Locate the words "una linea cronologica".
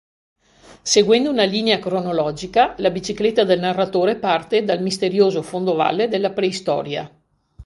1.29-2.73